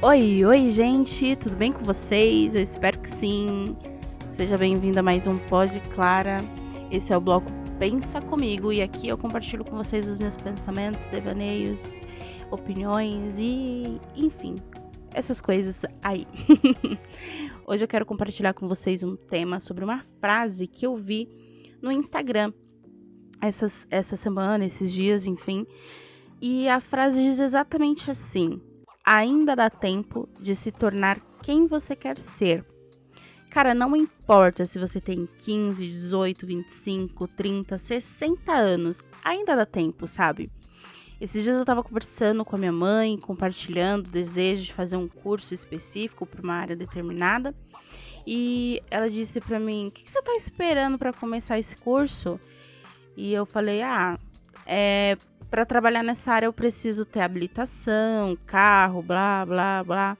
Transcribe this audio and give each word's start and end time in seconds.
Oi, 0.00 0.44
oi, 0.44 0.70
gente, 0.70 1.34
tudo 1.34 1.56
bem 1.56 1.72
com 1.72 1.82
vocês? 1.82 2.54
Eu 2.54 2.62
espero 2.62 3.00
que 3.00 3.10
sim. 3.10 3.76
Seja 4.32 4.56
bem-vindo 4.56 5.00
a 5.00 5.02
mais 5.02 5.26
um 5.26 5.38
Pod 5.48 5.80
Clara. 5.92 6.38
Esse 6.88 7.12
é 7.12 7.16
o 7.16 7.20
bloco 7.20 7.50
Pensa 7.80 8.20
Comigo 8.20 8.72
e 8.72 8.80
aqui 8.80 9.08
eu 9.08 9.18
compartilho 9.18 9.64
com 9.64 9.76
vocês 9.76 10.06
os 10.06 10.16
meus 10.20 10.36
pensamentos, 10.36 11.04
devaneios, 11.08 11.82
opiniões 12.52 13.40
e, 13.40 14.00
enfim, 14.14 14.54
essas 15.12 15.40
coisas 15.40 15.82
aí. 16.00 16.28
Hoje 17.66 17.82
eu 17.82 17.88
quero 17.88 18.06
compartilhar 18.06 18.54
com 18.54 18.68
vocês 18.68 19.02
um 19.02 19.16
tema 19.16 19.58
sobre 19.58 19.82
uma 19.82 20.04
frase 20.20 20.68
que 20.68 20.86
eu 20.86 20.96
vi 20.96 21.28
no 21.82 21.90
Instagram 21.90 22.52
essas, 23.42 23.84
essa 23.90 24.14
semana, 24.14 24.64
esses 24.64 24.92
dias, 24.92 25.26
enfim. 25.26 25.66
E 26.40 26.68
a 26.68 26.78
frase 26.78 27.20
diz 27.20 27.40
exatamente 27.40 28.12
assim: 28.12 28.60
ainda 29.08 29.56
dá 29.56 29.70
tempo 29.70 30.28
de 30.38 30.54
se 30.54 30.70
tornar 30.70 31.18
quem 31.42 31.66
você 31.66 31.96
quer 31.96 32.18
ser. 32.18 32.62
Cara, 33.48 33.72
não 33.74 33.96
importa 33.96 34.66
se 34.66 34.78
você 34.78 35.00
tem 35.00 35.26
15, 35.38 35.88
18, 35.88 36.46
25, 36.46 37.26
30, 37.28 37.78
60 37.78 38.52
anos, 38.52 39.02
ainda 39.24 39.56
dá 39.56 39.64
tempo, 39.64 40.06
sabe? 40.06 40.50
Esses 41.18 41.42
dias 41.42 41.56
eu 41.56 41.64
tava 41.64 41.82
conversando 41.82 42.44
com 42.44 42.54
a 42.54 42.58
minha 42.58 42.70
mãe, 42.70 43.16
compartilhando 43.16 44.08
o 44.08 44.10
desejo 44.10 44.64
de 44.64 44.74
fazer 44.74 44.98
um 44.98 45.08
curso 45.08 45.54
específico 45.54 46.26
para 46.26 46.42
uma 46.42 46.54
área 46.54 46.76
determinada. 46.76 47.54
E 48.26 48.82
ela 48.90 49.08
disse 49.08 49.40
para 49.40 49.58
mim: 49.58 49.88
"O 49.88 49.90
que, 49.90 50.04
que 50.04 50.10
você 50.10 50.20
tá 50.20 50.34
esperando 50.36 50.98
para 50.98 51.14
começar 51.14 51.58
esse 51.58 51.74
curso?" 51.76 52.38
E 53.16 53.32
eu 53.32 53.46
falei: 53.46 53.80
"Ah, 53.80 54.18
é 54.66 55.16
para 55.50 55.66
trabalhar 55.66 56.02
nessa 56.02 56.32
área 56.32 56.46
eu 56.46 56.52
preciso 56.52 57.04
ter 57.04 57.20
habilitação, 57.20 58.36
carro, 58.46 59.02
blá, 59.02 59.44
blá, 59.44 59.84
blá. 59.84 60.18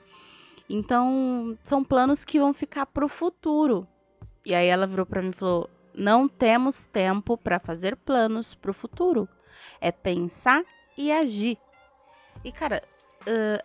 Então, 0.69 1.57
são 1.65 1.83
planos 1.83 2.25
que 2.25 2.39
vão 2.39 2.53
ficar 2.53 2.87
para 2.87 3.05
o 3.05 3.09
futuro. 3.09 3.87
E 4.45 4.55
aí 4.55 4.67
ela 4.67 4.87
virou 4.87 5.07
para 5.07 5.23
mim 5.23 5.31
e 5.31 5.33
falou: 5.33 5.69
"Não 5.95 6.29
temos 6.29 6.83
tempo 6.85 7.37
para 7.37 7.59
fazer 7.59 7.97
planos 7.97 8.55
para 8.55 8.71
o 8.71 8.75
futuro. 8.75 9.29
É 9.81 9.91
pensar 9.91 10.65
e 10.97 11.11
agir". 11.13 11.59
E 12.45 12.53
cara, 12.53 12.83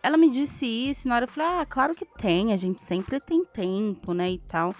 ela 0.02 0.18
me 0.18 0.30
disse 0.30 0.66
isso, 0.66 1.08
e 1.08 1.10
na 1.10 1.16
hora 1.16 1.26
eu 1.26 1.30
falei: 1.30 1.50
"Ah, 1.62 1.66
claro 1.66 1.96
que 1.96 2.06
tem, 2.06 2.54
a 2.54 2.58
gente 2.58 2.82
sempre 2.84 3.20
tem 3.20 3.46
tempo, 3.46 4.14
né, 4.14 4.32
e 4.32 4.40
tal". 4.40 4.74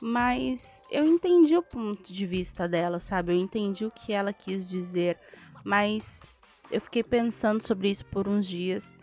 Mas 0.00 0.82
eu 0.90 1.04
entendi 1.06 1.56
o 1.56 1.62
ponto 1.62 2.12
de 2.12 2.26
vista 2.26 2.68
dela, 2.68 2.98
sabe? 2.98 3.32
Eu 3.32 3.36
entendi 3.36 3.84
o 3.84 3.90
que 3.90 4.12
ela 4.12 4.32
quis 4.32 4.68
dizer 4.68 5.18
mas 5.66 6.22
eu 6.70 6.80
fiquei 6.80 7.02
pensando 7.02 7.66
sobre 7.66 7.90
isso 7.90 8.04
por 8.06 8.28
uns 8.28 8.46
dias. 8.46 8.94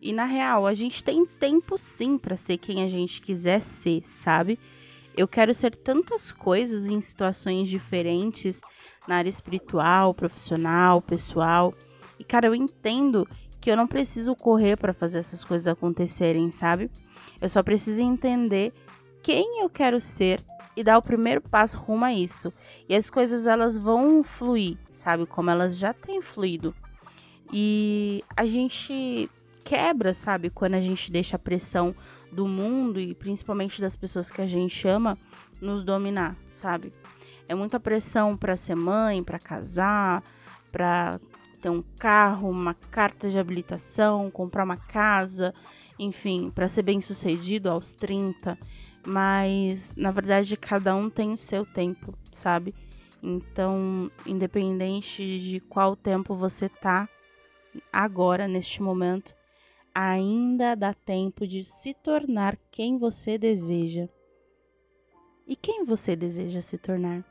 E 0.00 0.12
na 0.12 0.24
real, 0.24 0.64
a 0.64 0.72
gente 0.72 1.02
tem 1.02 1.26
tempo 1.26 1.76
sim 1.76 2.16
para 2.16 2.36
ser 2.36 2.58
quem 2.58 2.84
a 2.84 2.88
gente 2.88 3.20
quiser 3.20 3.60
ser, 3.60 4.06
sabe? 4.06 4.56
Eu 5.16 5.26
quero 5.26 5.52
ser 5.52 5.74
tantas 5.74 6.30
coisas 6.30 6.86
em 6.86 7.00
situações 7.00 7.68
diferentes, 7.68 8.60
na 9.08 9.16
área 9.16 9.28
espiritual, 9.28 10.14
profissional, 10.14 11.02
pessoal. 11.02 11.74
E 12.20 12.24
cara, 12.24 12.46
eu 12.46 12.54
entendo 12.54 13.26
que 13.60 13.68
eu 13.68 13.76
não 13.76 13.88
preciso 13.88 14.36
correr 14.36 14.76
para 14.76 14.92
fazer 14.92 15.18
essas 15.18 15.42
coisas 15.42 15.66
acontecerem, 15.66 16.52
sabe? 16.52 16.88
Eu 17.40 17.48
só 17.48 17.64
preciso 17.64 18.00
entender 18.00 18.72
quem 19.26 19.60
eu 19.60 19.68
quero 19.68 20.00
ser 20.00 20.40
e 20.76 20.84
dar 20.84 20.98
o 20.98 21.02
primeiro 21.02 21.40
passo 21.40 21.76
rumo 21.78 22.04
a 22.04 22.14
isso. 22.14 22.52
E 22.88 22.94
as 22.94 23.10
coisas 23.10 23.44
elas 23.44 23.76
vão 23.76 24.22
fluir, 24.22 24.78
sabe? 24.92 25.26
Como 25.26 25.50
elas 25.50 25.76
já 25.76 25.92
têm 25.92 26.20
fluído. 26.20 26.72
E 27.52 28.22
a 28.36 28.46
gente 28.46 29.28
quebra, 29.64 30.14
sabe? 30.14 30.48
Quando 30.48 30.74
a 30.74 30.80
gente 30.80 31.10
deixa 31.10 31.34
a 31.34 31.40
pressão 31.40 31.92
do 32.30 32.46
mundo 32.46 33.00
e 33.00 33.16
principalmente 33.16 33.80
das 33.80 33.96
pessoas 33.96 34.30
que 34.30 34.40
a 34.40 34.46
gente 34.46 34.86
ama 34.86 35.18
nos 35.60 35.82
dominar, 35.82 36.36
sabe? 36.46 36.92
É 37.48 37.54
muita 37.54 37.80
pressão 37.80 38.36
para 38.36 38.54
ser 38.54 38.76
mãe, 38.76 39.24
para 39.24 39.40
casar, 39.40 40.22
para 40.70 41.18
ter 41.60 41.70
um 41.70 41.82
carro, 41.98 42.48
uma 42.48 42.74
carta 42.74 43.28
de 43.28 43.36
habilitação, 43.36 44.30
comprar 44.30 44.62
uma 44.62 44.76
casa, 44.76 45.52
enfim, 45.98 46.50
para 46.54 46.68
ser 46.68 46.82
bem-sucedido 46.82 47.70
aos 47.70 47.94
30 47.94 48.58
mas 49.06 49.94
na 49.96 50.10
verdade 50.10 50.56
cada 50.56 50.94
um 50.94 51.08
tem 51.08 51.32
o 51.32 51.36
seu 51.36 51.64
tempo, 51.64 52.12
sabe? 52.32 52.74
Então, 53.22 54.10
independente 54.26 55.40
de 55.40 55.60
qual 55.60 55.96
tempo 55.96 56.34
você 56.34 56.68
tá 56.68 57.08
agora 57.92 58.48
neste 58.48 58.82
momento, 58.82 59.34
ainda 59.94 60.74
dá 60.74 60.92
tempo 60.92 61.46
de 61.46 61.64
se 61.64 61.94
tornar 61.94 62.58
quem 62.70 62.98
você 62.98 63.38
deseja. 63.38 64.08
E 65.46 65.54
quem 65.54 65.84
você 65.84 66.16
deseja 66.16 66.60
se 66.60 66.76
tornar? 66.76 67.24